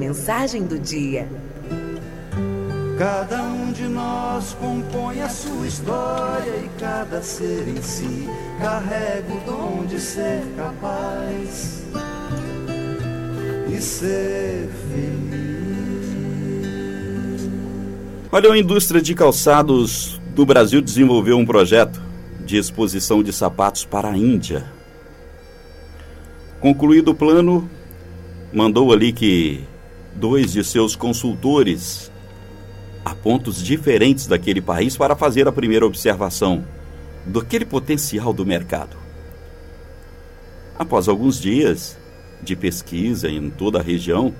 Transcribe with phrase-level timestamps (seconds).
[0.00, 1.28] Mensagem do dia.
[2.98, 8.28] Cada um de nós compõe a sua história e cada ser em si
[8.58, 11.84] carrega o dom de ser capaz
[13.72, 15.38] e ser feliz.
[18.32, 22.02] Olha, a indústria de calçados do Brasil desenvolveu um projeto
[22.44, 24.64] de exposição de sapatos para a Índia.
[26.58, 27.70] Concluído o plano,
[28.52, 29.72] mandou ali que
[30.14, 32.10] dois de seus consultores
[33.04, 36.64] a pontos diferentes daquele país para fazer a primeira observação
[37.26, 38.96] daquele potencial do mercado.
[40.78, 41.98] Após alguns dias
[42.42, 44.34] de pesquisa em toda a região,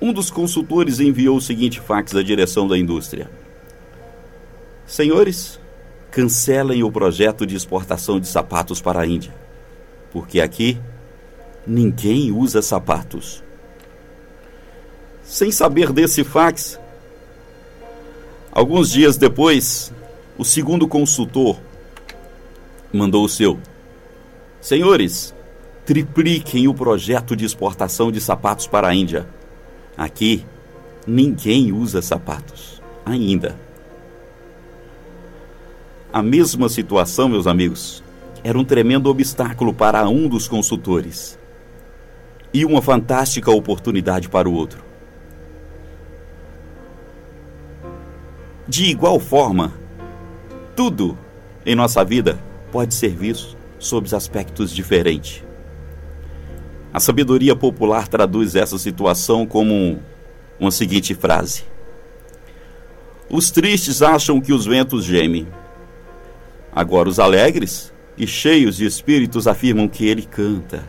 [0.00, 3.30] um dos consultores enviou o seguinte fax à direção da indústria:
[4.86, 5.60] Senhores,
[6.10, 9.34] cancelem o projeto de exportação de sapatos para a Índia,
[10.10, 10.78] porque aqui
[11.66, 13.44] ninguém usa sapatos.
[15.30, 16.76] Sem saber desse fax,
[18.50, 19.92] alguns dias depois,
[20.36, 21.56] o segundo consultor
[22.92, 23.60] mandou o seu:
[24.60, 25.32] Senhores,
[25.86, 29.24] tripliquem o projeto de exportação de sapatos para a Índia.
[29.96, 30.44] Aqui,
[31.06, 33.54] ninguém usa sapatos, ainda.
[36.12, 38.02] A mesma situação, meus amigos,
[38.42, 41.38] era um tremendo obstáculo para um dos consultores
[42.52, 44.89] e uma fantástica oportunidade para o outro.
[48.70, 49.72] De igual forma,
[50.76, 51.18] tudo
[51.66, 52.38] em nossa vida
[52.70, 55.42] pode ser visto sob aspectos diferentes.
[56.92, 60.00] A sabedoria popular traduz essa situação como
[60.56, 61.64] uma seguinte frase:
[63.28, 65.48] Os tristes acham que os ventos gemem.
[66.72, 70.88] Agora os alegres e cheios de espíritos afirmam que ele canta,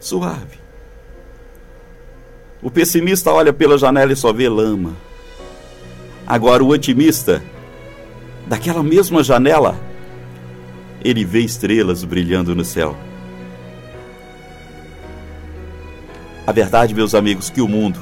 [0.00, 0.58] suave.
[2.60, 4.96] O pessimista olha pela janela e só vê lama.
[6.30, 7.42] Agora, o otimista,
[8.46, 9.76] daquela mesma janela,
[11.04, 12.96] ele vê estrelas brilhando no céu.
[16.46, 17.98] A verdade, meus amigos, que o mundo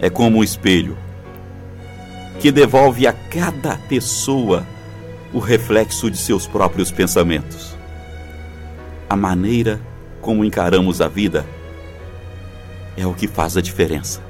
[0.00, 0.96] é como um espelho
[2.38, 4.66] que devolve a cada pessoa
[5.30, 7.76] o reflexo de seus próprios pensamentos.
[9.10, 9.78] A maneira
[10.22, 11.44] como encaramos a vida
[12.96, 14.29] é o que faz a diferença.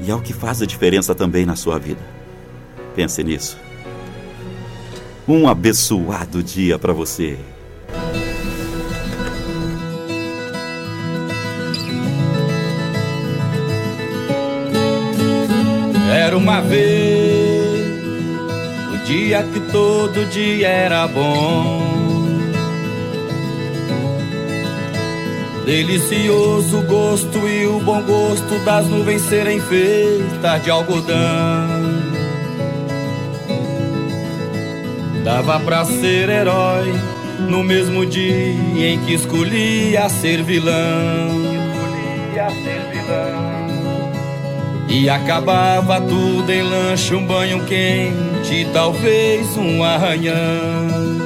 [0.00, 2.00] E é o que faz a diferença também na sua vida.
[2.94, 3.58] Pense nisso.
[5.28, 7.38] Um abençoado dia para você.
[16.12, 17.90] Era uma vez
[18.92, 21.95] o dia que todo dia era bom.
[25.66, 31.16] Delicioso gosto e o bom gosto das nuvens serem feitas de algodão.
[35.24, 36.94] Dava pra ser herói
[37.48, 40.72] no mesmo dia em que escolhia ser vilão.
[42.62, 44.12] Ser vilão.
[44.88, 51.25] E acabava tudo em lanche, um banho quente, talvez um arranhão.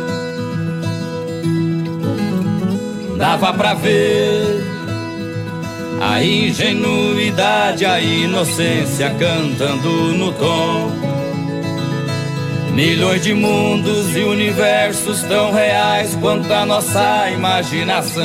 [3.20, 4.64] Dava pra ver
[6.00, 10.91] a ingenuidade, a inocência cantando no tom.
[12.72, 18.22] Milhões de mundos e universos tão reais quanto a nossa imaginação.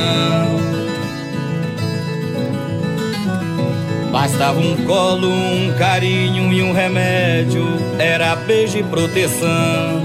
[4.13, 7.65] Bastava um colo, um carinho e um remédio.
[7.99, 10.04] Era beijo e proteção.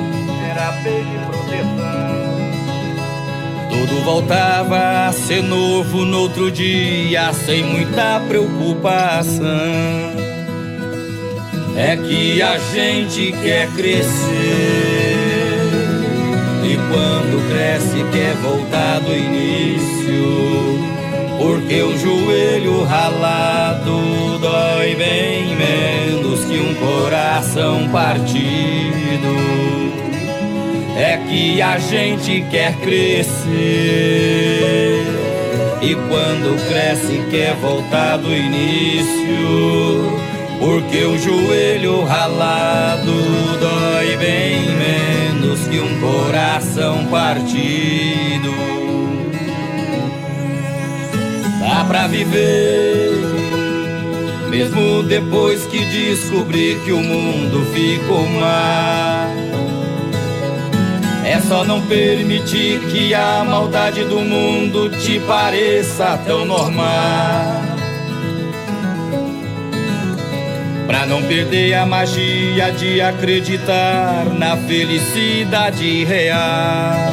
[3.91, 9.45] Tudo voltava a ser novo no outro dia, sem muita preocupação.
[11.77, 14.07] É que a gente quer crescer,
[16.63, 19.91] e quando cresce quer voltar do início.
[21.37, 28.70] Porque o joelho ralado dói bem menos que um coração partido
[31.31, 33.47] que a gente quer crescer.
[35.81, 40.11] E quando cresce, quer voltar do início.
[40.59, 43.13] Porque o joelho ralado
[43.61, 48.51] dói bem menos que um coração partido.
[51.61, 53.13] Dá pra viver,
[54.51, 58.80] mesmo depois que descobri que o mundo ficou mal
[61.51, 67.61] só não permitir que a maldade do mundo te pareça tão normal.
[71.09, 77.13] não perder a magia de acreditar na felicidade real.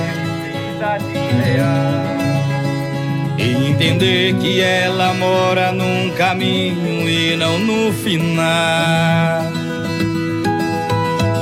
[3.40, 9.56] E entender que ela mora num caminho e não no final.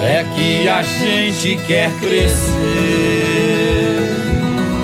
[0.08, 2.46] É que a gente quer crescer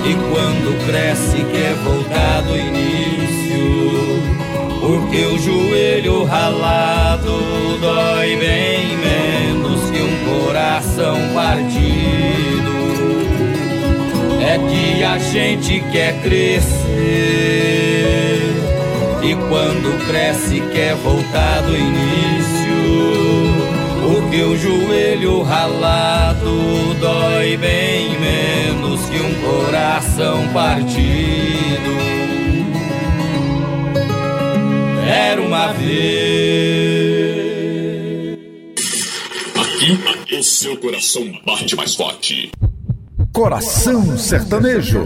[0.04, 3.22] e quando cresce quer voltar do início
[4.82, 12.72] porque o joelho ralado dói bem menos que um coração partido.
[14.44, 16.72] É que a gente quer crescer
[19.22, 22.51] e quando cresce quer voltar do início.
[24.32, 31.92] Porque o joelho ralado dói bem menos que um coração partido
[35.06, 35.98] era uma vez.
[39.54, 39.98] Aqui,
[40.34, 42.50] o seu coração bate mais forte.
[43.34, 45.04] Coração Sertanejo.